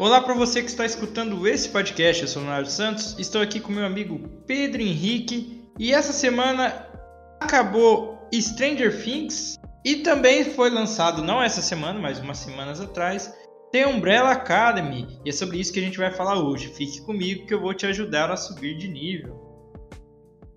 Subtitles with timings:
[0.00, 3.60] Olá para você que está escutando esse podcast, eu sou o Leonardo Santos, estou aqui
[3.60, 6.88] com meu amigo Pedro Henrique e essa semana
[7.38, 13.30] acabou Stranger Things e também foi lançado, não essa semana, mas umas semanas atrás,
[13.72, 16.68] The Umbrella Academy e é sobre isso que a gente vai falar hoje.
[16.68, 19.38] Fique comigo que eu vou te ajudar a subir de nível.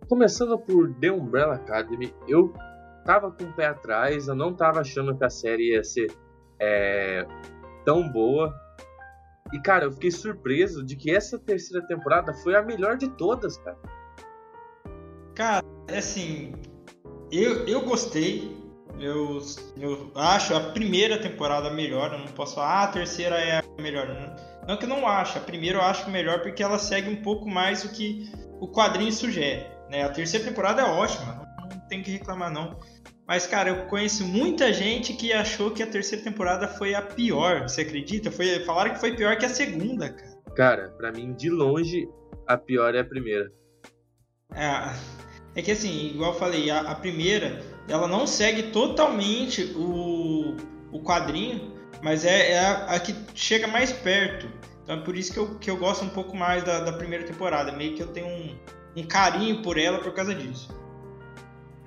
[0.07, 2.53] Começando por The Umbrella Academy, eu
[3.03, 6.09] tava com o pé atrás, eu não tava achando que a série ia ser
[6.61, 7.27] é,
[7.83, 8.62] tão boa.
[9.53, 13.55] E, cara, eu fiquei surpreso de que essa terceira temporada foi a melhor de todas,
[13.57, 13.77] cara.
[15.35, 16.53] Cara, é assim,
[17.31, 18.61] eu, eu gostei.
[18.99, 19.39] Eu,
[19.77, 22.13] eu acho a primeira temporada melhor.
[22.13, 24.07] Eu não posso falar, ah, a terceira é a melhor.
[24.67, 25.37] Não, que eu não acho.
[25.37, 29.11] A primeira eu acho melhor porque ela segue um pouco mais o que o quadrinho
[29.11, 29.67] sugere.
[29.89, 30.03] Né?
[30.03, 32.79] A terceira temporada é ótima, não tem que reclamar não.
[33.33, 37.63] Mas, cara, eu conheço muita gente que achou que a terceira temporada foi a pior.
[37.63, 38.29] Você acredita?
[38.29, 40.37] Foi, falaram que foi pior que a segunda, cara.
[40.55, 42.07] Cara, pra mim, de longe,
[42.45, 43.51] a pior é a primeira.
[44.53, 44.93] É,
[45.55, 50.55] é que assim, igual eu falei, a, a primeira, ela não segue totalmente o,
[50.91, 51.73] o quadrinho,
[52.03, 54.47] mas é, é a, a, que chega mais perto.
[54.83, 57.25] Então é por isso que eu, que eu gosto um pouco mais da, da primeira
[57.25, 57.71] temporada.
[57.71, 58.55] Meio que eu tenho um,
[58.95, 60.82] um carinho por ela por causa disso.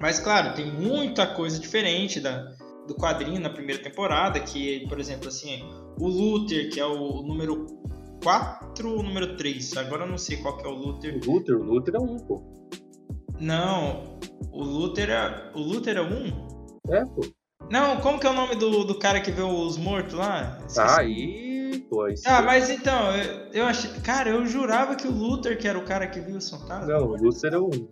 [0.00, 2.55] Mas claro, tem muita coisa diferente da,
[2.86, 5.62] do quadrinho na primeira temporada, que, por exemplo, assim,
[5.98, 7.66] o Luther, que é o número
[8.22, 9.77] 4 ou número 3?
[9.77, 11.20] Agora eu não sei qual que é o Luther.
[11.27, 12.42] O Luther, o Luther é um, pô.
[13.41, 14.19] Não,
[14.52, 15.50] o Luther é.
[15.55, 16.47] O Luther é um?
[16.89, 17.27] É, pô.
[17.70, 20.58] Não, como que é o nome do, do cara que vê os mortos lá?
[20.72, 22.06] Tá aí, pô.
[22.24, 23.91] Ah, mas então, eu, eu achei.
[24.00, 26.89] Cara, eu jurava que o Luther que era o cara que viu os fantasmas.
[26.89, 27.89] Não, o Luther é um.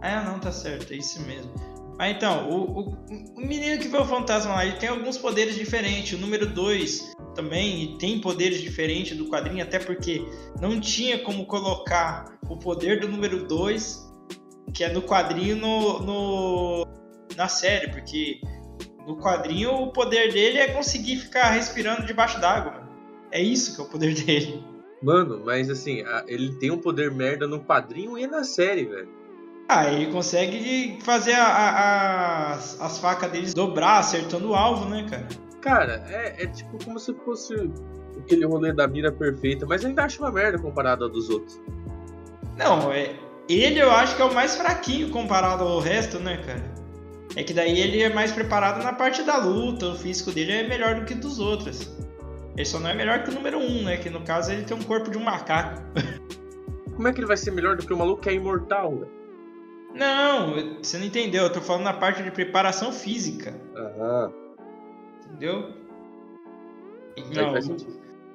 [0.00, 1.52] Ah, não, tá certo, é isso mesmo.
[1.96, 2.96] Mas então, o, o,
[3.36, 6.12] o, menino que vê o fantasma lá, ele tem alguns poderes diferentes.
[6.12, 10.24] O número 2 também tem poderes diferentes do quadrinho, até porque
[10.60, 14.12] não tinha como colocar o poder do número 2,
[14.72, 16.86] que é no quadrinho, no, no,
[17.36, 18.40] na série, porque
[19.06, 22.82] no quadrinho o poder dele é conseguir ficar respirando debaixo d'água.
[23.30, 24.64] É isso que é o poder dele.
[25.02, 29.23] Mano, mas assim, ele tem um poder merda no quadrinho e na série, velho.
[29.68, 35.06] Ah, ele consegue fazer a, a, as, as facas deles dobrar, acertando o alvo, né,
[35.08, 35.28] cara?
[35.60, 37.54] Cara, é, é tipo como se fosse
[38.18, 41.58] aquele rolê da mira perfeita, mas ainda acho uma merda comparado a dos outros.
[42.58, 43.14] Não, é,
[43.48, 46.62] ele eu acho que é o mais fraquinho comparado ao resto, né, cara?
[47.34, 50.68] É que daí ele é mais preparado na parte da luta, o físico dele é
[50.68, 51.90] melhor do que dos outros.
[52.56, 53.96] Ele só não é melhor que o número 1, um, né?
[53.96, 55.82] Que no caso ele tem um corpo de um macaco.
[56.94, 59.23] Como é que ele vai ser melhor do que o maluco que é imortal, velho?
[59.94, 61.44] Não, você não entendeu.
[61.44, 63.54] Eu tô falando na parte de preparação física.
[63.76, 64.32] Aham.
[65.26, 65.72] Entendeu?
[67.32, 67.54] Não,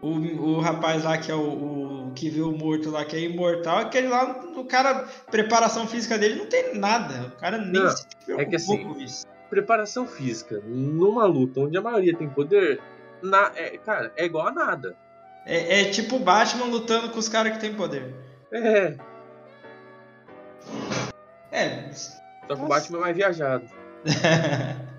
[0.01, 3.21] o, o rapaz lá que é o, o, que viu o morto lá, que é
[3.21, 7.27] imortal, aquele lá, o cara, preparação física dele não tem nada.
[7.27, 9.27] O cara nem não, se preocupou é que assim, com isso.
[9.49, 12.79] Preparação física numa luta onde a maioria tem poder,
[13.21, 14.95] na, é, cara, é igual a nada.
[15.45, 18.13] É, é tipo Batman lutando com os caras que tem poder.
[18.51, 18.95] É.
[21.51, 21.89] É.
[21.91, 23.65] Só que o Batman é mais viajado.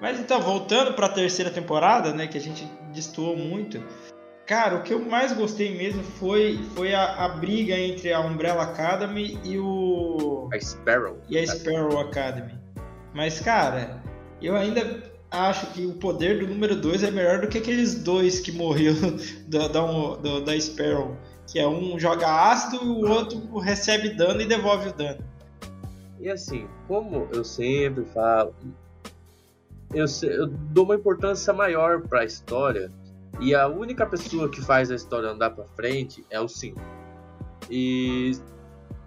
[0.00, 3.82] Mas então, voltando para a terceira temporada, né, que a gente destoou muito.
[4.46, 8.64] Cara, o que eu mais gostei mesmo foi, foi a, a briga entre a Umbrella
[8.64, 10.48] Academy e o.
[10.52, 11.18] A Sparrow.
[11.28, 12.58] E a Sparrow Academy.
[13.14, 14.02] Mas, cara,
[14.42, 18.40] eu ainda acho que o poder do número 2 é melhor do que aqueles dois
[18.40, 19.16] que morreram
[19.46, 21.16] da, da, da Sparrow.
[21.50, 25.24] Que é um joga ácido e o outro recebe dano e devolve o dano.
[26.20, 28.54] E assim, como eu sempre falo,
[29.92, 32.92] eu, eu dou uma importância maior para a história
[33.40, 36.80] e a única pessoa que faz a história andar para frente é o 5.
[37.70, 38.32] E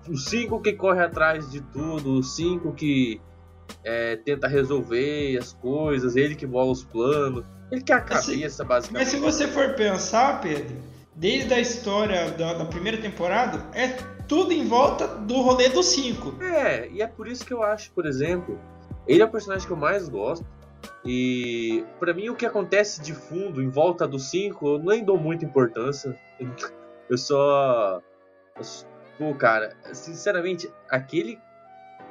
[0.07, 3.21] o 5 que corre atrás de tudo, o 5 que
[3.83, 8.63] é, tenta resolver as coisas, ele que bola os planos, ele que é a cabeça,
[8.63, 9.05] basicamente.
[9.05, 10.75] Mas se você for pensar, Pedro,
[11.15, 13.87] desde a história da, da, primeira temporada, é
[14.27, 16.35] tudo em volta do rolê dos cinco.
[16.43, 18.59] É, e é por isso que eu acho, por exemplo,
[19.07, 20.45] ele é o personagem que eu mais gosto.
[21.05, 25.17] E para mim o que acontece de fundo em volta dos cinco, eu nem dou
[25.17, 26.17] muita importância.
[27.09, 28.01] Eu só.
[29.17, 31.37] Pô, cara, sinceramente, aquele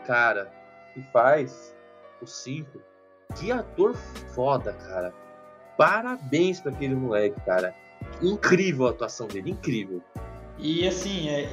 [0.06, 0.52] cara
[0.92, 1.74] que faz
[2.20, 2.78] os cinco,
[3.34, 3.96] que ator
[4.34, 5.14] foda, cara.
[5.78, 7.74] Parabéns para aquele moleque, cara
[8.22, 10.02] incrível a atuação dele, incrível.
[10.58, 11.50] E assim, é,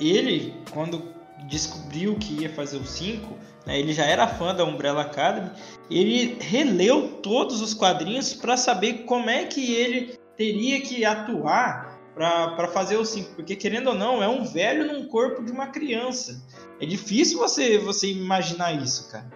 [0.00, 1.02] ele, quando
[1.48, 5.50] descobriu que ia fazer o 5, né, ele já era fã da Umbrella Academy,
[5.90, 12.68] ele releu todos os quadrinhos para saber como é que ele teria que atuar para
[12.68, 16.42] fazer o 5, porque querendo ou não, é um velho num corpo de uma criança.
[16.80, 19.30] É difícil você você imaginar isso, cara.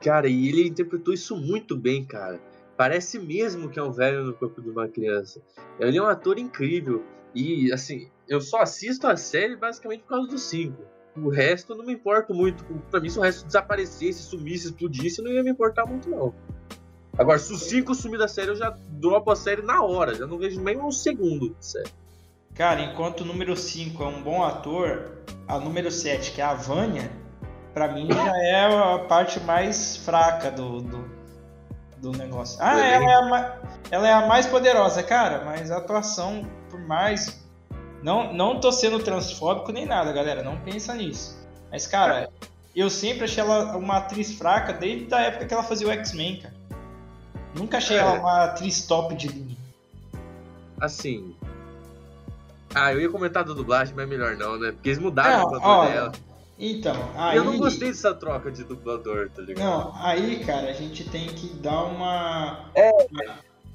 [0.00, 2.38] Cara, e ele interpretou isso muito bem, cara.
[2.80, 5.42] Parece mesmo que é um velho no corpo de uma criança.
[5.78, 7.04] Ele é um ator incrível.
[7.34, 10.82] E, assim, eu só assisto a série basicamente por causa dos cinco.
[11.14, 12.64] O resto não me importo muito.
[12.90, 16.32] Pra mim, se o resto desaparecesse, sumisse, explodisse, não ia me importar muito, não.
[17.18, 20.14] Agora, se os cinco sumir da série, eu já dropo a série na hora.
[20.14, 21.90] Já não vejo nem um segundo de série.
[22.54, 26.54] Cara, enquanto o número 5 é um bom ator, a número 7, que é a
[26.54, 27.12] Vânia,
[27.74, 31.09] pra mim já é a parte mais fraca do, do,
[32.00, 32.58] do negócio.
[32.60, 33.58] Ah, ela é, a,
[33.90, 37.40] ela é a mais poderosa, cara, mas a atuação, por mais.
[38.02, 41.38] Não, não tô sendo transfóbico nem nada, galera, não pensa nisso.
[41.70, 42.30] Mas, cara,
[42.74, 46.40] eu sempre achei ela uma atriz fraca desde a época que ela fazia o X-Men,
[46.40, 46.54] cara.
[47.54, 48.00] Nunca achei é.
[48.00, 49.56] ela uma atriz top de linha.
[50.80, 51.34] Assim.
[52.74, 54.72] Ah, eu ia comentar da dublagem, mas é melhor não, né?
[54.72, 56.12] Porque eles mudaram não, a dublador dela.
[56.60, 57.38] Então, aí...
[57.38, 59.64] Eu não gostei dessa troca de dublador, tá ligado?
[59.64, 62.70] Não, aí, cara, a gente tem que dar uma.
[62.74, 62.90] É.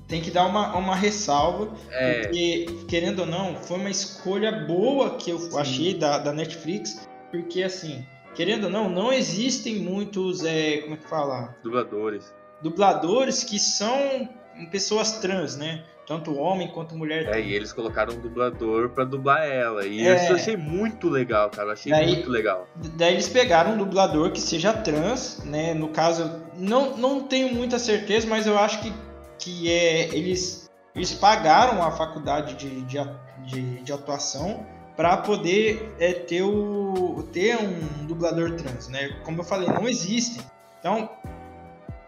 [0.08, 2.22] Tem que dar uma, uma ressalva, é.
[2.22, 5.58] porque, querendo ou não, foi uma escolha boa que eu Sim.
[5.58, 8.06] achei da, da Netflix, porque, assim,
[8.36, 11.56] querendo ou não, não existem muitos, é, como é que fala?
[11.64, 12.32] Dubladores.
[12.62, 14.30] Dubladores que são
[14.70, 15.84] pessoas trans, né?
[16.06, 17.28] Tanto homem quanto mulher.
[17.28, 19.86] É, e eles colocaram um dublador para dublar ela.
[19.86, 20.16] E é...
[20.16, 21.70] isso eu achei muito legal, cara.
[21.70, 22.68] Eu achei daí, muito legal.
[22.96, 25.74] Daí eles pegaram um dublador que seja trans, né?
[25.74, 28.94] No caso, não, não tenho muita certeza, mas eu acho que,
[29.40, 32.98] que é, eles, eles pagaram a faculdade de, de,
[33.46, 34.66] de, de atuação
[34.96, 39.10] para poder é, ter, o, ter um dublador trans, né?
[39.24, 40.40] Como eu falei, não existe.
[40.80, 41.10] Então,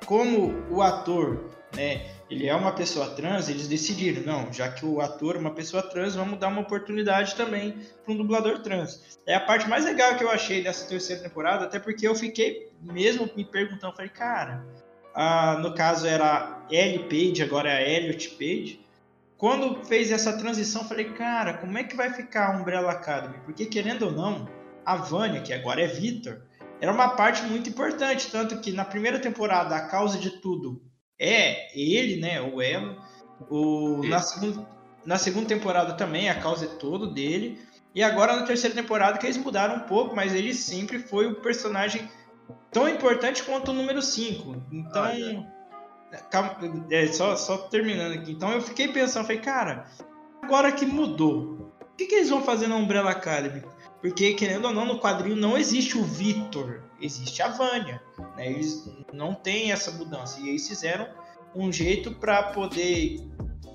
[0.05, 1.45] como o ator,
[1.75, 2.16] né?
[2.29, 5.81] Ele é uma pessoa trans, eles decidiram, não, já que o ator é uma pessoa
[5.81, 9.17] trans, vamos dar uma oportunidade também para um dublador trans.
[9.25, 12.69] É a parte mais legal que eu achei dessa terceira temporada, até porque eu fiquei
[12.81, 14.65] mesmo me perguntando, falei, cara,
[15.61, 18.85] no caso era Ellie Page, agora é a Elliot Page.
[19.37, 23.37] Quando fez essa transição, falei, cara, como é que vai ficar a Umbrella Academy?
[23.45, 24.49] Porque querendo ou não,
[24.85, 26.41] a Vânia, que agora é Victor,
[26.81, 30.81] era uma parte muito importante, tanto que na primeira temporada, a causa de tudo
[31.19, 32.41] é ele, né?
[32.41, 33.01] O elo.
[33.49, 34.67] O, na, segunda,
[35.05, 37.59] na segunda temporada também a causa é todo dele.
[37.93, 41.35] E agora na terceira temporada que eles mudaram um pouco, mas ele sempre foi o
[41.35, 42.09] personagem
[42.71, 44.63] tão importante quanto o número 5.
[44.71, 45.03] Então.
[45.03, 45.57] Ah, é.
[46.31, 46.57] Calma,
[46.89, 48.31] é, só, só terminando aqui.
[48.31, 49.87] Então eu fiquei pensando, falei, cara,
[50.41, 53.61] agora que mudou, o que, que eles vão fazer na Umbrella Academy?
[54.01, 58.01] Porque, querendo ou não, no quadrinho não existe o Victor, existe a Vânia.
[58.35, 58.51] Né?
[58.51, 60.39] Eles não têm essa mudança.
[60.39, 61.07] E eles fizeram
[61.55, 63.19] um jeito para poder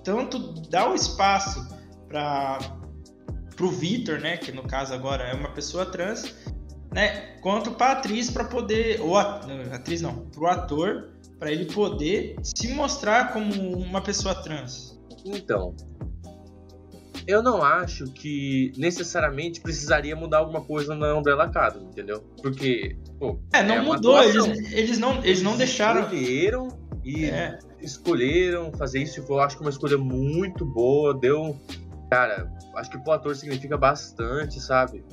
[0.05, 0.39] tanto
[0.69, 1.69] dar o espaço
[2.09, 2.59] para
[3.61, 4.37] o Victor, né?
[4.37, 6.35] que no caso agora é uma pessoa trans,
[6.93, 7.37] né?
[7.41, 9.01] quanto para a atriz para poder.
[9.01, 9.41] Ou a,
[9.73, 15.01] atriz não, para o ator, para ele poder se mostrar como uma pessoa trans.
[15.25, 15.75] Então,
[17.27, 22.23] eu não acho que necessariamente precisaria mudar alguma coisa na Umbrella Academy, entendeu?
[22.43, 24.35] Porque, pô, É, não é mudou, eles,
[24.73, 26.03] eles, não, eles, eles não deixaram.
[26.03, 26.69] Escolheram
[27.05, 27.59] e é.
[27.81, 29.25] escolheram fazer isso.
[29.29, 31.19] Eu acho que uma escolha muito boa.
[31.19, 31.57] Deu.
[32.11, 35.05] Cara, acho que pro ator significa bastante, sabe?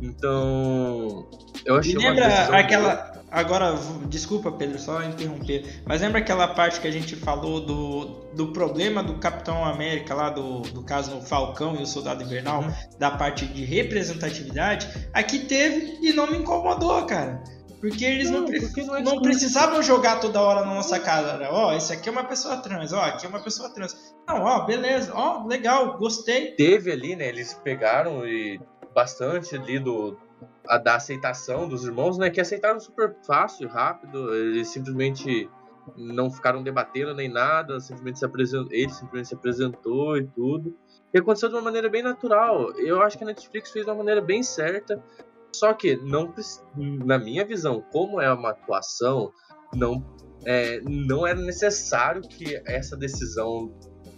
[0.00, 1.28] Então.
[1.64, 2.26] Eu achei e lembra
[2.56, 2.94] aquela.
[2.96, 3.11] Boa.
[3.32, 3.74] Agora,
[4.08, 5.80] desculpa, Pedro, só interromper.
[5.86, 10.28] Mas lembra aquela parte que a gente falou do, do problema do Capitão América, lá
[10.28, 12.72] do, do caso Falcão e o Soldado Invernal, uhum.
[12.98, 14.86] da parte de representatividade?
[15.14, 17.42] Aqui teve e não me incomodou, cara.
[17.80, 21.48] Porque eles não, não, porque não, é não precisavam jogar toda hora na nossa cara.
[21.50, 23.96] Ó, oh, esse aqui é uma pessoa trans, ó, oh, aqui é uma pessoa trans.
[24.28, 26.52] Não, ó, oh, beleza, ó, legal, gostei.
[26.52, 27.28] Teve ali, né?
[27.28, 28.60] Eles pegaram e
[28.94, 30.18] bastante ali do,
[30.66, 32.30] a, da aceitação dos irmãos, né?
[32.30, 34.34] Que aceitaram super fácil, rápido.
[34.34, 35.48] Eles simplesmente
[35.96, 40.76] não ficaram debatendo nem nada, simplesmente se apresentou, ele simplesmente se apresentou e tudo.
[41.12, 42.72] E aconteceu de uma maneira bem natural.
[42.78, 45.02] Eu acho que a Netflix fez de uma maneira bem certa.
[45.54, 46.32] Só que não,
[46.76, 49.30] na minha visão, como é uma atuação,
[49.74, 50.02] não
[50.44, 53.72] é, não era necessário que essa decisão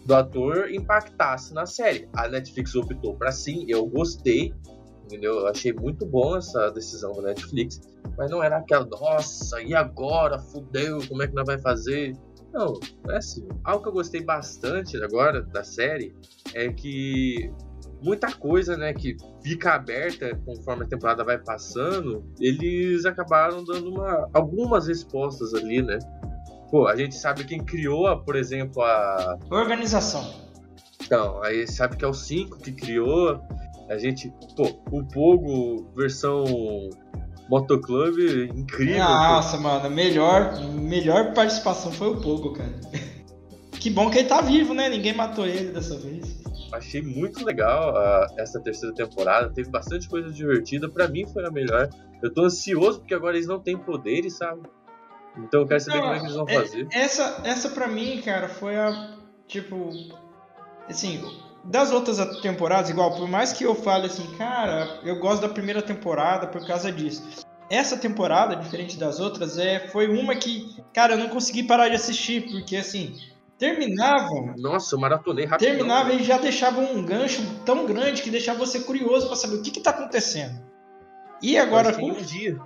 [0.07, 2.09] do ator impactasse na série.
[2.15, 4.55] A Netflix optou para sim, eu gostei,
[5.05, 5.41] entendeu?
[5.41, 7.81] Eu achei muito bom essa decisão da Netflix,
[8.17, 10.39] mas não era aquela, nossa, e agora?
[10.39, 12.17] Fudeu, como é que nós vai fazer?
[12.53, 13.47] Não, é assim.
[13.65, 16.15] Algo que eu gostei bastante agora da série
[16.55, 17.53] é que
[18.03, 24.29] muita coisa, né, que fica aberta conforme a temporada vai passando, eles acabaram dando uma,
[24.33, 25.99] algumas respostas ali, né?
[26.71, 30.45] Pô, a gente sabe quem criou, por exemplo, a organização.
[31.05, 33.41] Então, aí sabe que é o 5 que criou.
[33.89, 36.45] A gente, pô, o Pogo versão
[37.49, 38.19] Motoclub,
[38.55, 38.99] incrível.
[38.99, 39.63] Nossa, pô.
[39.63, 42.73] mano, melhor, melhor participação foi o Pogo, cara.
[43.73, 44.89] Que bom que ele tá vivo, né?
[44.89, 46.43] Ninguém matou ele dessa vez.
[46.73, 49.53] Achei muito legal uh, essa terceira temporada.
[49.53, 50.89] Teve bastante coisa divertida.
[50.89, 51.91] Para mim foi a melhor.
[52.23, 54.63] Eu tô ansioso porque agora eles não têm poderes, sabe?
[55.37, 56.89] Então eu quero saber como é que eles vão é, fazer.
[56.91, 59.19] Essa, essa pra mim, cara, foi a.
[59.47, 59.91] Tipo.
[60.89, 61.23] Assim,
[61.65, 65.81] das outras temporadas, igual, por mais que eu fale assim, cara, eu gosto da primeira
[65.81, 67.45] temporada por causa disso.
[67.71, 71.97] Essa temporada, diferente das outras, é, foi uma que, cara, eu não consegui parar de
[71.97, 73.17] assistir, porque assim,
[73.59, 74.55] terminava.
[74.59, 75.67] Nossa, eu maratonei rápido.
[75.67, 79.63] Terminava e já deixava um gancho tão grande que deixava você curioso para saber o
[79.63, 80.63] que, que tá acontecendo.
[81.41, 82.11] E agora com.
[82.11, 82.59] Um dia.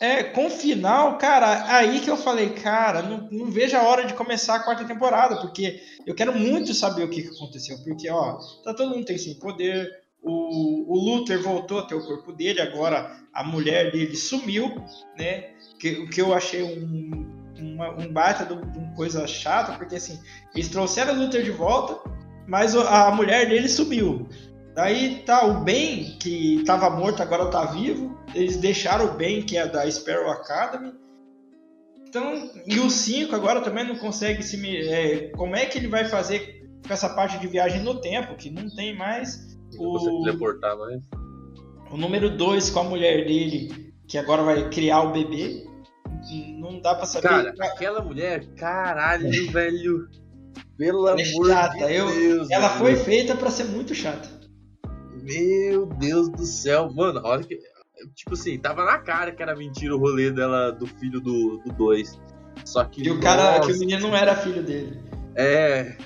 [0.00, 4.06] É, com o final, cara, aí que eu falei, cara, não, não, vejo a hora
[4.06, 7.76] de começar a quarta temporada, porque eu quero muito saber o que, aconteceu.
[7.84, 9.90] Porque, ó, tá todo mundo tem sem poder,
[10.22, 14.74] o, o Luther voltou a ter o corpo dele, agora a mulher dele sumiu,
[15.18, 15.50] né?
[15.78, 17.26] Que, que eu achei um,
[17.58, 20.18] uma, um baita de uma coisa chata, porque assim,
[20.54, 22.10] eles trouxeram o Luther de volta,
[22.48, 24.26] mas a mulher dele sumiu.
[24.74, 28.18] Daí tá o Ben, que estava morto, agora tá vivo.
[28.34, 30.92] Eles deixaram o Ben, que é da Sparrow Academy.
[32.06, 34.60] Então, e o 5 agora também não consegue se.
[34.88, 38.34] É, como é que ele vai fazer com essa parte de viagem no tempo?
[38.34, 39.56] Que não tem mais.
[39.74, 41.00] Não o, teleportar mais.
[41.90, 45.64] O número 2 com a mulher dele, que agora vai criar o bebê.
[46.58, 47.28] Não dá pra saber.
[47.28, 50.08] Cara, aquela mulher, caralho, velho.
[50.76, 51.78] Pelo é amor chata.
[51.78, 52.50] de Deus.
[52.50, 54.39] ela foi feita para ser muito chata.
[55.22, 57.58] Meu Deus do céu, mano, olha que.
[58.14, 62.18] Tipo assim, tava na cara que era mentira o rolê dela do filho do 2.
[62.64, 63.06] Só que.
[63.06, 65.00] E o cara, que o menino não era filho dele.
[65.34, 65.96] É.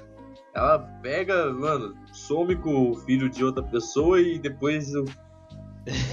[0.54, 5.04] Ela pega, mano, some com o filho de outra pessoa e depois o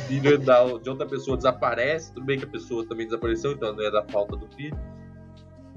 [0.08, 2.14] filho da, de outra pessoa desaparece.
[2.14, 4.78] Tudo bem que a pessoa também desapareceu, então não é da falta do filho.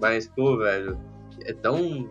[0.00, 0.98] Mas, pô, velho,
[1.42, 2.10] é tão.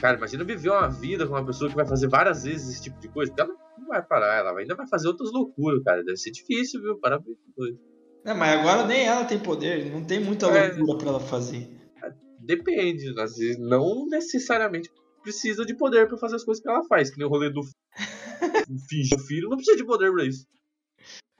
[0.00, 3.00] Cara, imagina viver uma vida com uma pessoa que vai fazer várias vezes esse tipo
[3.00, 3.32] de coisa.
[3.32, 3.63] Porque ela
[3.94, 6.02] vai parar, ela ainda vai fazer outras loucuras, cara.
[6.02, 6.98] Deve ser difícil, viu?
[6.98, 7.36] Parabéns.
[8.24, 10.72] É, mas agora nem ela tem poder, não tem muita é.
[10.72, 11.68] loucura é, pra ela fazer.
[12.40, 14.90] Depende, às vezes não necessariamente
[15.22, 17.62] precisa de poder para fazer as coisas que ela faz, que nem o rolê do
[18.88, 20.46] fingir filho, não precisa de poder pra isso.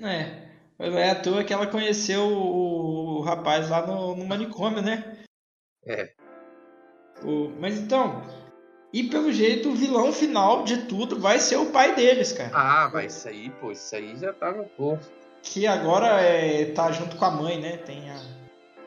[0.00, 5.22] É, é à toa que ela conheceu o, o rapaz lá no, no manicômio, né?
[5.86, 6.14] É.
[7.22, 8.22] O, mas então,
[8.94, 12.52] e pelo jeito, o vilão final de tudo vai ser o pai deles, cara.
[12.54, 14.96] Ah, isso aí, pô, isso aí já tava, pô.
[15.42, 17.76] Que agora é, tá junto com a mãe, né?
[17.78, 18.22] Tem a,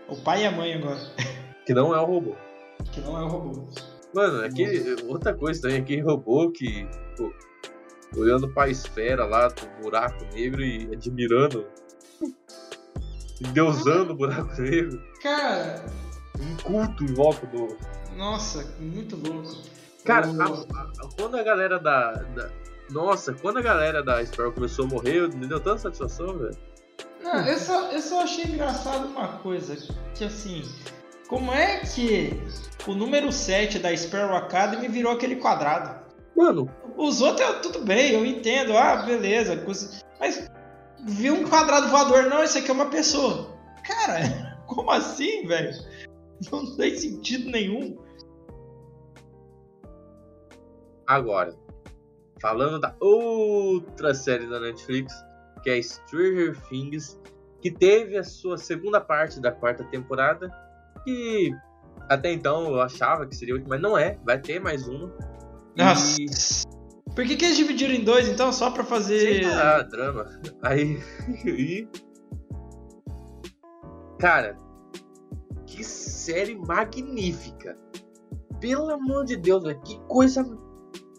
[0.08, 0.98] o pai e a mãe agora.
[1.66, 2.34] Que não é o robô.
[2.94, 3.68] Que não é o robô.
[4.16, 6.88] Mano, aquele, outra coisa também, aquele robô que,
[7.18, 7.30] pô,
[8.18, 11.68] olhando pra esfera lá, do buraco negro e admirando.
[13.52, 15.04] Deusando o buraco negro.
[15.22, 15.86] Cara.
[16.40, 17.78] Um culto em volta do.
[18.16, 19.76] Nossa, muito louco.
[20.08, 22.50] Cara, a, a, quando a galera da, da,
[22.90, 26.58] Nossa, quando a galera da Sparrow começou a morrer, me deu tanta satisfação, velho.
[27.22, 29.76] Não, eu só, eu só achei engraçado uma coisa,
[30.16, 30.64] que assim,
[31.28, 32.42] como é que
[32.88, 36.08] o número 7 da Sparrow Academy virou aquele quadrado?
[36.38, 36.72] Mano.
[36.96, 39.62] Os outros, tudo bem, eu entendo, ah, beleza,
[40.20, 40.50] mas
[41.06, 43.54] viu um quadrado voador, não, isso aqui é uma pessoa.
[43.86, 45.74] Cara, como assim, velho?
[46.50, 48.07] Não tem sentido nenhum.
[51.08, 51.56] Agora,
[52.42, 55.14] falando da outra série da Netflix,
[55.64, 57.20] que é Stranger Things,
[57.62, 60.52] que teve a sua segunda parte da quarta temporada,
[61.08, 61.52] e
[62.10, 65.12] até então eu achava que seria última, mas não é, vai ter mais uma.
[65.76, 66.22] Nossa.
[66.22, 66.26] E...
[67.16, 68.52] Por que, que eles dividiram em dois então?
[68.52, 69.46] Só pra fazer.
[69.46, 70.30] Ah, drama.
[70.62, 71.00] Aí.
[71.46, 71.88] e.
[74.20, 74.58] Cara,
[75.66, 77.78] que série magnífica.
[78.60, 80.44] Pelo amor de Deus, que coisa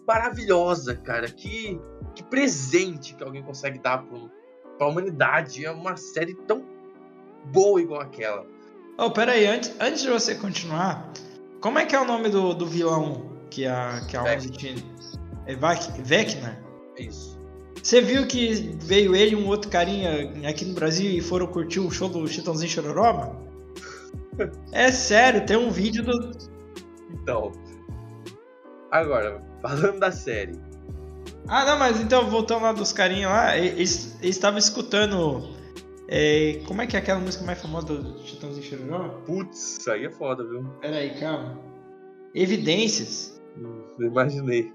[0.09, 1.29] maravilhosa, cara.
[1.29, 1.79] Que,
[2.15, 4.31] que presente que alguém consegue dar pro,
[4.77, 5.63] pra humanidade.
[5.63, 6.65] É uma série tão
[7.45, 8.43] boa igual aquela.
[8.97, 11.13] Oh, pera aí, antes, antes de você continuar,
[11.61, 14.81] como é que é o nome do, do vilão que a, que a Vecna.
[15.45, 15.55] É
[16.01, 16.63] Vecna?
[16.97, 17.39] Isso.
[17.81, 21.79] Você viu que veio ele e um outro carinha aqui no Brasil e foram curtir
[21.79, 23.35] o show do Chitãozinho Chororó,
[24.73, 26.31] É sério, tem um vídeo do.
[27.11, 27.51] Então.
[28.91, 30.59] Agora, falando da série.
[31.47, 35.57] Ah, não, mas então, voltando lá dos carinhos lá, eles estavam escutando.
[36.07, 39.09] É, como é que é aquela música mais famosa do Chitãozinho Chororó?
[39.25, 40.63] Putz, isso aí é foda, viu?
[40.81, 41.59] Pera aí, calma.
[42.33, 43.39] Evidências.
[43.57, 44.73] Hum, imaginei.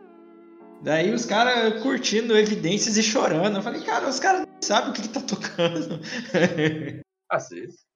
[0.82, 3.56] Daí os caras curtindo evidências e chorando.
[3.56, 6.00] Eu falei, cara, os caras não sabem o que, que tá tocando.
[7.30, 7.86] Às vezes.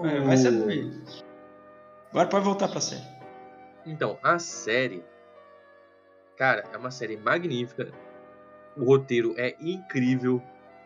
[0.00, 1.02] É, vai ser doido.
[2.10, 3.02] Agora pode voltar pra série.
[3.86, 5.02] Então, a série.
[6.38, 7.90] Cara, é uma série magnífica.
[8.76, 10.40] O roteiro é incrível.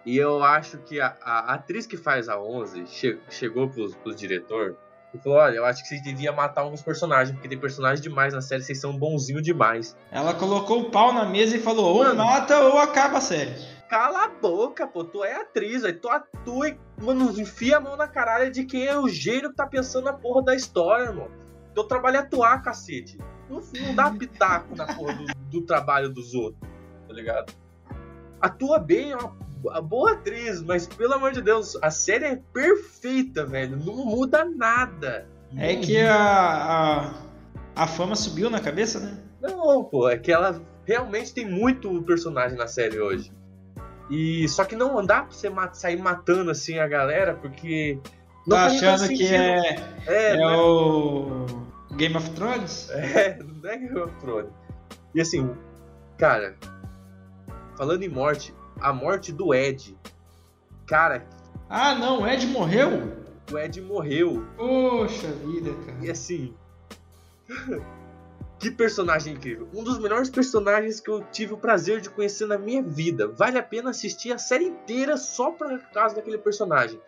[0.04, 4.16] E eu acho que a, a atriz que faz a 11 che chegou pros, pros
[4.16, 4.74] diretores
[5.14, 8.32] e falou: Olha, eu acho que vocês deviam matar alguns personagens, porque tem personagens demais
[8.32, 9.96] na série, vocês são bonzinhos demais.
[10.10, 13.54] Ela colocou o pau na mesa e falou: ou mano, mata ou acaba a série.
[13.88, 17.94] Cala a boca, pô, tu é atriz, aí tu atua e, mano, enfia a mão
[17.94, 21.28] na caralho de quem é o gênio que tá pensando na porra da história, irmão.
[21.74, 23.18] Teu trabalho é atuar, cacete.
[23.52, 26.68] Não, não dá pitaco na porra do, do trabalho dos outros,
[27.06, 27.52] tá ligado?
[28.40, 29.36] Atua bem, é uma
[29.70, 33.76] a boa atriz, mas pelo amor de Deus, a série é perfeita, velho.
[33.76, 35.28] Não muda nada.
[35.56, 37.14] É que a, a,
[37.76, 39.18] a fama subiu na cabeça, né?
[39.40, 43.30] Não, pô, é que ela realmente tem muito personagem na série hoje.
[44.10, 47.98] E só que não dá pra você mat sair matando assim a galera, porque.
[48.46, 50.56] Não tá achando que é, é, é né?
[50.56, 51.46] o
[51.96, 52.90] Game of Thrones?
[52.92, 54.52] É, não é Game of Thrones.
[55.14, 55.54] E assim,
[56.18, 56.56] cara,
[57.76, 59.96] falando em morte, a morte do Ed.
[60.86, 61.26] Cara.
[61.68, 62.90] Ah, não, o Ed morreu?
[63.50, 64.46] O Ed morreu.
[64.56, 65.98] Poxa vida, cara.
[66.00, 66.54] E assim.
[68.58, 69.68] que personagem incrível.
[69.74, 73.26] Um dos melhores personagens que eu tive o prazer de conhecer na minha vida.
[73.26, 77.00] Vale a pena assistir a série inteira só por causa daquele personagem.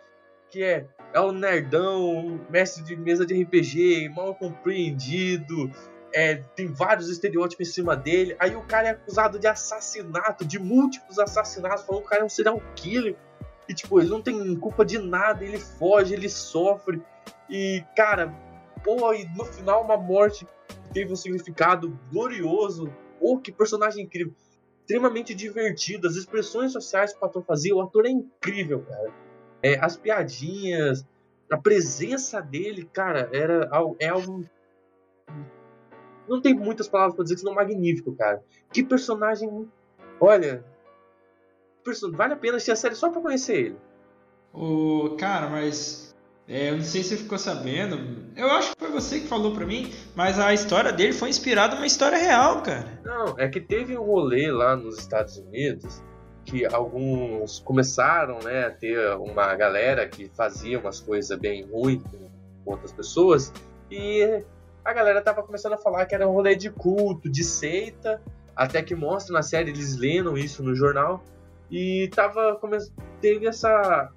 [0.49, 5.71] Que é, é o nerdão, mestre de mesa de RPG, mal compreendido,
[6.13, 8.35] é, tem vários estereótipos em cima dele.
[8.37, 12.25] Aí o cara é acusado de assassinato, de múltiplos assassinatos, falou que o cara é
[12.25, 13.15] um serial killer.
[13.67, 17.01] E tipo, ele não tem culpa de nada, ele foge, ele sofre.
[17.49, 18.35] E, cara,
[18.83, 22.91] pô, e no final uma morte que teve um significado glorioso.
[23.21, 24.33] Pô, que personagem incrível.
[24.81, 29.13] Extremamente divertido, as expressões sociais que o ator fazia, o ator é incrível, cara.
[29.63, 31.05] É, as piadinhas,
[31.49, 34.45] a presença dele, cara, era é algo
[36.27, 38.43] não tem muitas palavras para dizer que senão magnífico, cara.
[38.71, 39.69] Que personagem.
[40.19, 40.63] Olha.
[42.13, 43.77] Vale a pena assistir a série só pra conhecer ele.
[44.51, 46.15] O cara, mas.
[46.47, 47.97] É, eu não sei se você ficou sabendo.
[48.35, 51.75] Eu acho que foi você que falou pra mim, mas a história dele foi inspirada
[51.75, 53.01] numa história real, cara.
[53.03, 56.03] Não, é que teve um rolê lá nos Estados Unidos
[56.45, 62.29] que alguns começaram né, a ter uma galera que fazia umas coisas bem ruins com
[62.71, 63.51] outras pessoas
[63.89, 64.43] e
[64.83, 68.21] a galera tava começando a falar que era um rolê de culto, de seita,
[68.55, 71.23] até que mostra na série, eles lendo isso no jornal,
[71.69, 72.59] e tava
[73.19, 74.11] teve essa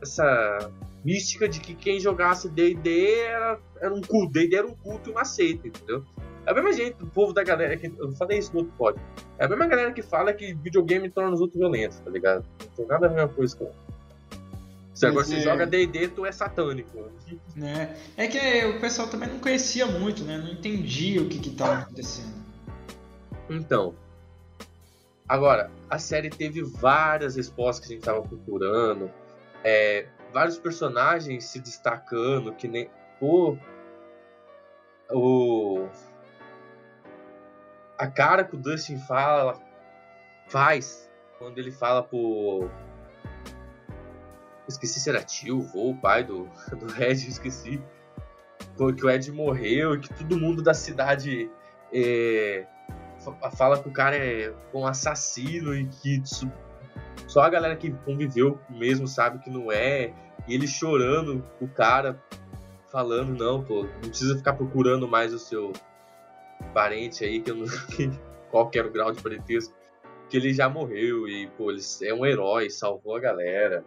[0.00, 0.70] essa
[1.04, 5.12] mística de que quem jogasse D&D era, era um culto, D&D era um culto e
[5.12, 6.04] uma seita, entendeu?
[6.46, 9.02] É a mesma gente, o povo da galera que eu falei isso no outro pódio.
[9.38, 12.44] É a mesma galera que fala que videogame torna os outros violentos, tá ligado?
[12.60, 13.70] Não tem nada a ver com isso com
[15.00, 15.40] se agora você é...
[15.40, 17.10] joga D&D, tu é satânico.
[17.62, 18.24] É.
[18.24, 20.36] é que o pessoal também não conhecia muito, né?
[20.36, 22.34] Não entendia o que que tava acontecendo.
[23.48, 23.94] Então,
[25.26, 29.10] agora, a série teve várias respostas que a gente tava procurando,
[29.64, 32.90] é, vários personagens se destacando, que nem
[33.22, 33.56] o
[35.10, 35.88] o
[38.00, 39.60] a cara que o Dustin fala
[40.48, 41.06] faz
[41.38, 42.70] quando ele fala pro
[44.66, 47.82] esqueci se era tio, vô, pai do, do Ed, esqueci.
[48.76, 51.50] Que o Ed morreu e que todo mundo da cidade
[51.92, 52.66] é,
[53.54, 56.22] fala que o cara é um assassino e que
[57.26, 60.14] só a galera que conviveu mesmo sabe que não é.
[60.48, 62.18] E ele chorando, o cara
[62.90, 65.72] falando, não, pô, não precisa ficar procurando mais o seu
[66.72, 67.66] parente aí, que eu não.
[68.50, 69.74] qual era o grau de parentesco,
[70.28, 73.84] que ele já morreu e, pô, ele é um herói, salvou a galera.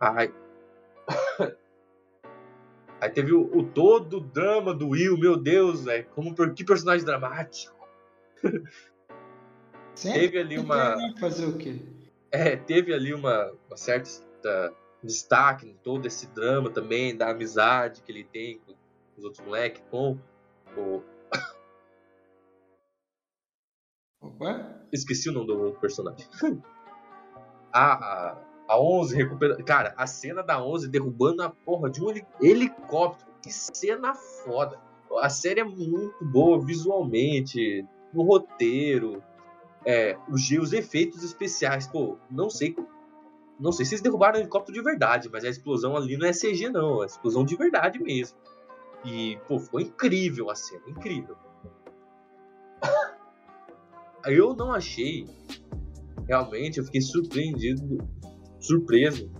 [0.00, 0.32] Aí,
[3.00, 6.06] aí teve o, o, todo o drama do Will, meu Deus, velho.
[6.14, 7.74] Como que personagem dramático.
[9.94, 10.96] Sempre teve ali uma.
[11.20, 11.78] Fazer o quê?
[12.30, 18.10] É, teve ali uma, uma certa destaque em todo esse drama também, da amizade que
[18.10, 18.74] ele tem com
[19.16, 20.18] os outros moleques, com
[20.76, 21.02] o.
[24.24, 24.80] Opa?
[24.92, 26.26] Esqueci o nome do personagem.
[27.72, 29.62] a, a 11 recupera.
[29.62, 33.30] Cara, a cena da 11 derrubando a porra de um helicóptero.
[33.42, 34.80] Que cena foda.
[35.20, 39.22] A série é muito boa visualmente, no roteiro,
[39.84, 41.86] é, os, os efeitos especiais.
[41.86, 42.74] Pô, não sei.
[43.60, 46.32] Não sei se eles derrubaram o helicóptero de verdade, mas a explosão ali não é
[46.32, 47.02] CG, não.
[47.02, 48.36] É explosão de verdade mesmo.
[49.04, 51.36] E, pô, ficou incrível a cena, incrível.
[54.26, 55.26] Eu não achei.
[56.26, 57.98] Realmente, eu fiquei surpreendido.
[58.60, 59.30] Surpreso.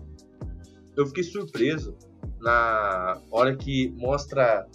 [0.96, 1.96] Eu fiquei surpreso
[2.40, 4.66] na hora que mostra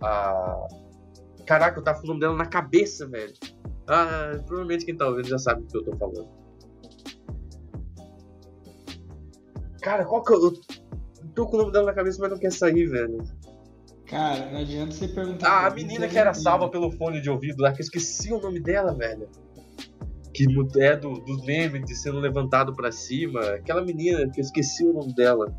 [0.00, 0.66] a.
[1.46, 3.34] Caraca, eu tava falando dela na cabeça, velho.
[3.86, 6.28] Ah, provavelmente quem tá ouvindo já sabe do que eu tô falando.
[9.82, 10.42] Cara, qual que eu.
[10.42, 13.22] Eu tô com o nome dela na cabeça, mas não quer sair, velho.
[14.14, 15.48] Cara, não adianta você perguntar.
[15.48, 18.40] Ah, a menina que era salva pelo fone de ouvido lá, que eu esqueci o
[18.40, 19.28] nome dela, velho.
[20.32, 20.46] Que
[20.78, 23.40] é do, dos memes de sendo levantado pra cima.
[23.40, 25.52] Aquela menina que eu esqueci o nome dela.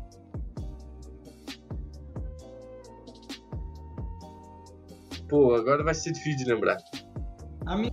[5.28, 6.78] Pô, agora vai ser difícil de lembrar.
[7.66, 7.92] A minha.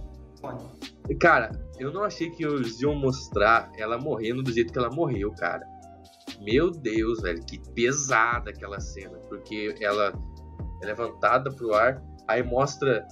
[1.19, 5.29] Cara, eu não achei que eles iam mostrar ela morrendo do jeito que ela morreu,
[5.33, 5.67] cara.
[6.39, 9.17] Meu Deus, velho, que pesada aquela cena.
[9.27, 10.13] Porque ela
[10.83, 13.07] é levantada pro ar, aí mostra,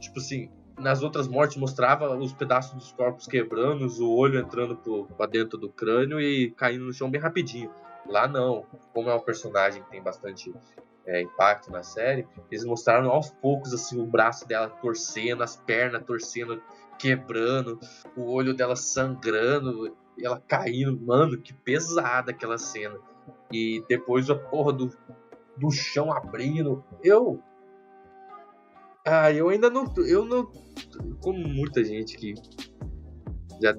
[0.00, 5.06] tipo assim, nas outras mortes mostrava os pedaços dos corpos quebrando, o olho entrando pro,
[5.06, 7.70] pra dentro do crânio e caindo no chão bem rapidinho.
[8.06, 10.52] Lá não, como é um personagem que tem bastante
[11.06, 16.02] é, impacto na série, eles mostraram aos poucos assim o braço dela torcendo, as pernas
[16.04, 16.62] torcendo,
[16.98, 17.78] quebrando,
[18.16, 22.98] o olho dela sangrando, ela caindo, mano, que pesada aquela cena.
[23.52, 24.90] E depois a porra do,
[25.56, 26.84] do chão abrindo.
[27.02, 27.40] Eu.
[29.06, 29.92] Ah, eu ainda não.
[29.98, 30.50] Eu não.
[31.20, 32.34] Como muita gente que
[33.60, 33.76] já.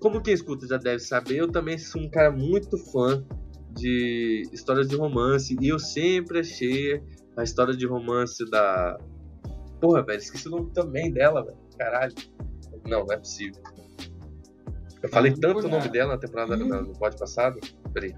[0.00, 3.24] Como quem escuta já deve saber, eu também sou um cara muito fã
[3.72, 5.56] de histórias de romance.
[5.60, 7.02] E eu sempre achei
[7.36, 8.98] a história de romance da.
[9.80, 11.58] Porra, velho, esqueci o nome também dela, velho.
[11.78, 12.14] Caralho.
[12.86, 13.62] Não, não é possível.
[15.02, 16.82] Eu falei tanto o nome dela na temporada uhum.
[16.82, 17.60] no pod passado.
[17.92, 18.14] Peraí.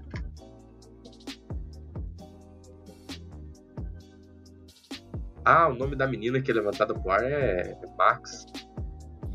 [5.43, 8.45] Ah, o nome da menina que é levantada pro ar é, é Max.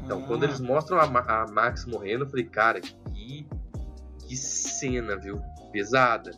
[0.04, 0.26] Então, ah.
[0.26, 3.46] quando eles mostram a, a, Max morrendo, eu falei, cara, que,
[4.26, 5.40] que cena, viu?
[5.72, 6.30] Pesada.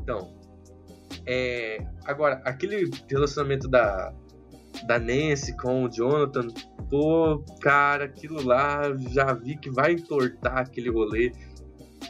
[0.00, 0.34] Então,
[1.26, 4.12] é, agora, aquele relacionamento da,
[4.86, 6.48] da Nancy com o Jonathan,
[6.88, 11.32] pô, cara, aquilo lá, já vi que vai entortar aquele rolê.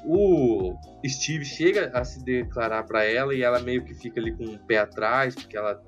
[0.05, 4.45] O Steve chega a se declarar para ela e ela meio que fica ali com
[4.45, 5.83] o pé atrás, porque ela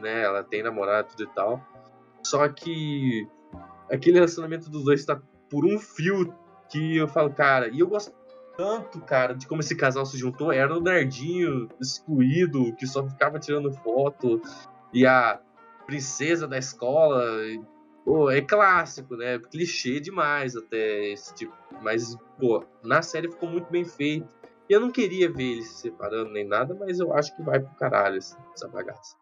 [0.00, 0.22] né?
[0.22, 1.60] Ela tem namorado tudo e tal.
[2.22, 3.26] Só que
[3.90, 6.34] aquele relacionamento dos dois tá por um fio
[6.70, 8.12] que eu falo, cara, e eu gosto
[8.58, 10.52] tanto, cara, de como esse casal se juntou.
[10.52, 14.42] Era o nerdinho excluído, que só ficava tirando foto,
[14.92, 15.40] e a
[15.86, 17.24] princesa da escola.
[18.04, 19.38] Pô, é clássico, né?
[19.38, 21.54] Clichê demais até esse tipo.
[21.82, 24.34] Mas, pô, na série ficou muito bem feito.
[24.68, 27.60] E eu não queria ver eles se separando nem nada, mas eu acho que vai
[27.60, 29.16] pro caralho essa bagaça.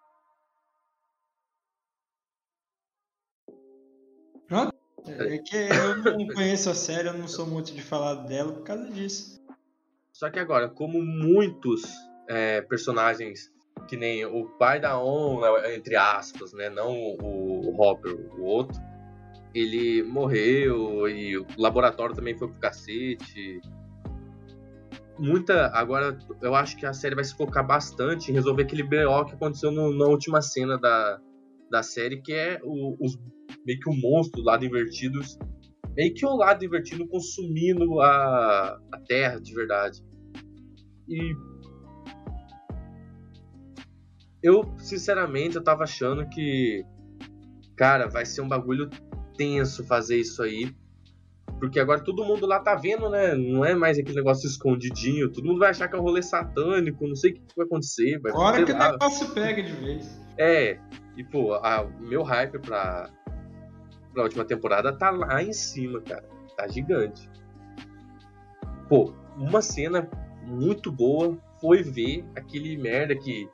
[5.09, 8.64] É que eu não conheço a série, eu não sou muito de falar dela por
[8.64, 9.40] causa disso.
[10.12, 11.83] Só que agora, como muitos
[12.29, 13.53] é, personagens,
[13.87, 16.69] que nem o pai da On, entre aspas, né?
[16.71, 18.81] Não o, Hopper, o outro,
[19.55, 23.61] ele morreu e o laboratório também foi pro cacete.
[25.19, 25.69] Muita.
[25.69, 29.35] Agora, eu acho que a série vai se focar bastante em resolver aquele BO que
[29.35, 31.21] aconteceu no, na última cena da,
[31.71, 33.16] da série, que é o, os
[33.64, 35.21] meio que o um monstro, lado invertido,
[35.97, 40.03] meio que o lado invertido consumindo a, a Terra de verdade.
[41.09, 41.35] E
[44.42, 46.85] eu, sinceramente, eu tava achando que,
[47.77, 48.88] cara, vai ser um bagulho
[49.37, 50.75] tenso fazer isso aí.
[51.59, 53.35] Porque agora todo mundo lá tá vendo, né?
[53.35, 55.33] Não é mais aquele negócio escondidinho.
[55.33, 58.21] Todo mundo vai achar que é um rolê satânico, não sei o que vai acontecer.
[58.21, 60.21] Vai Agora que o negócio pega de vez.
[60.38, 60.79] É,
[61.16, 63.11] e pô, o meu hype pra,
[64.16, 66.26] pra última temporada tá lá em cima, cara.
[66.57, 67.29] Tá gigante.
[68.88, 70.09] Pô, uma cena
[70.42, 73.46] muito boa foi ver aquele merda que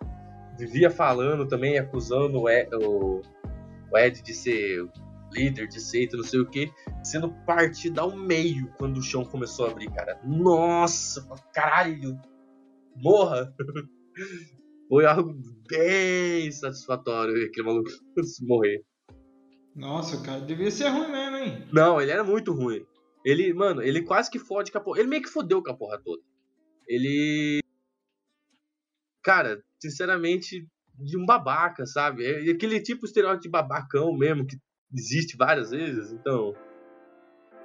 [0.57, 3.22] vivia falando também, acusando o Ed, o,
[3.90, 4.88] o Ed de ser
[5.33, 6.70] líder de seita, não sei o que,
[7.03, 10.20] sendo partido ao meio quando o chão começou a abrir, cara.
[10.22, 12.20] Nossa, caralho!
[12.94, 13.53] Morra!
[14.88, 15.35] Foi algo
[15.68, 17.90] bem satisfatório aquele maluco
[18.46, 18.85] morrer.
[19.75, 21.67] Nossa, cara, devia ser ruim mesmo, hein?
[21.73, 22.85] Não, ele era muito ruim.
[23.25, 25.01] Ele, mano, ele quase que fode com a porra.
[25.01, 26.23] Ele meio que fodeu com a porra toda.
[26.87, 27.61] Ele.
[29.23, 30.67] Cara, sinceramente,
[30.99, 32.25] de um babaca, sabe?
[32.25, 34.59] É aquele tipo estereótipo de babacão mesmo, que
[34.93, 36.55] existe várias vezes, então.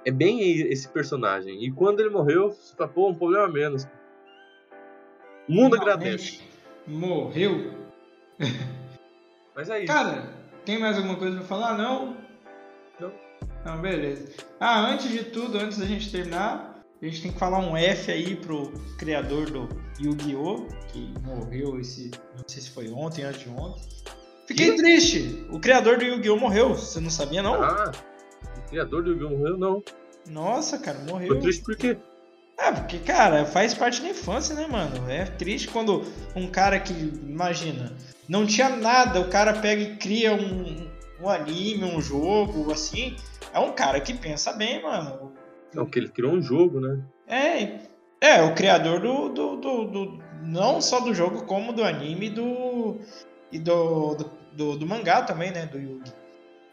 [0.04, 1.62] É bem esse personagem.
[1.64, 3.86] E quando ele morreu, fala, pô, um problema menos.
[5.48, 6.40] O mundo agradece.
[6.86, 7.74] Morreu.
[9.54, 9.92] Mas é isso.
[9.92, 10.37] Cara,
[10.68, 11.78] tem mais alguma coisa pra falar?
[11.78, 12.14] Não?
[13.00, 13.10] Não.
[13.64, 14.28] Não, beleza.
[14.60, 18.12] Ah, antes de tudo, antes da gente terminar, a gente tem que falar um F
[18.12, 19.66] aí pro criador do
[19.98, 20.66] Yu-Gi-Oh!
[20.88, 22.10] que morreu esse.
[22.36, 23.80] Não sei se foi ontem, antes de ontem.
[24.46, 24.76] Fiquei que?
[24.76, 25.46] triste.
[25.50, 26.36] O criador do Yu-Gi-Oh!
[26.36, 26.74] morreu.
[26.74, 27.54] Você não sabia, não?
[27.62, 27.90] Ah,
[28.58, 29.38] o criador do Yu-Gi-Oh!
[29.38, 29.82] morreu, não.
[30.28, 31.28] Nossa, cara, morreu.
[31.28, 31.96] Ficou triste por quê?
[32.58, 35.10] É, porque, cara, faz parte da infância, né, mano?
[35.10, 36.04] É triste quando
[36.36, 37.96] um cara que, imagina,
[38.28, 40.88] não tinha nada, o cara pega e cria um,
[41.20, 43.16] um anime, um jogo, assim.
[43.52, 45.32] É um cara que pensa bem, mano.
[45.74, 47.00] Não, que ele criou um jogo, né?
[47.26, 47.80] É,
[48.20, 52.98] é, o criador do, do, do, do não só do jogo, como do anime do,
[53.50, 56.12] e do, do, do, do mangá também, né, do Yugi.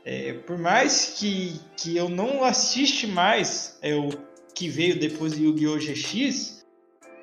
[0.03, 4.09] É, por mais que, que eu não assiste mais é, o
[4.53, 5.77] que veio depois do Yu-Gi-Oh!
[5.79, 6.65] GX,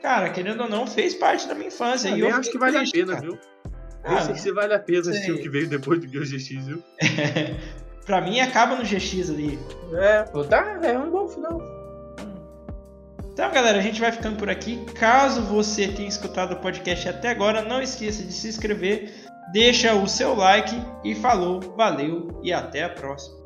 [0.03, 2.13] cara, querendo ou não, fez parte da minha infância.
[2.13, 3.21] Ah, e eu acho que vale a pena, cara.
[3.21, 3.39] viu?
[4.05, 6.39] Ah, Esse que vale a pena assistir o que veio depois do Yu-Gi-Oh!
[6.39, 6.83] GX, viu?
[8.05, 9.59] pra mim, acaba no GX ali.
[9.95, 11.61] É, tá, é um bom final.
[13.33, 14.85] Então, galera, a gente vai ficando por aqui.
[14.95, 19.11] Caso você tenha escutado o podcast até agora, não esqueça de se inscrever,
[19.53, 23.42] deixa o seu like e falou, valeu e até a próxima.